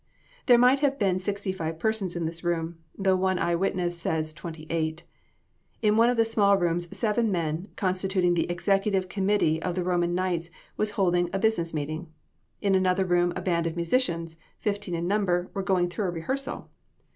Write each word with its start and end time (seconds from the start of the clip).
There 0.47 0.57
might 0.57 0.79
have 0.79 0.97
been 0.97 1.19
sixty 1.19 1.51
five 1.51 1.77
persons 1.77 2.15
in 2.15 2.25
this 2.25 2.43
room, 2.43 2.79
though 2.97 3.15
one 3.15 3.37
witness 3.59 3.95
says 3.99 4.33
twenty 4.33 4.65
eight. 4.71 5.03
In 5.83 5.95
one 5.95 6.09
of 6.09 6.17
the 6.17 6.25
small 6.25 6.57
rooms 6.57 6.87
seven 6.97 7.31
men, 7.31 7.67
constituting 7.75 8.33
the 8.33 8.49
Executive 8.49 9.07
Committee 9.09 9.61
of 9.61 9.75
the 9.75 9.83
Roman 9.83 10.15
Knights, 10.15 10.49
was 10.75 10.89
holding 10.97 11.29
a 11.31 11.37
business 11.37 11.71
meeting. 11.71 12.11
In 12.63 12.73
another 12.73 13.05
room 13.05 13.31
a 13.35 13.43
band 13.43 13.67
of 13.67 13.75
musicians, 13.75 14.37
fifteen 14.57 14.95
in 14.95 15.07
number, 15.07 15.51
were 15.53 15.61
going 15.61 15.87
through 15.87 16.05
a 16.05 16.09
rehearsal. 16.09 16.71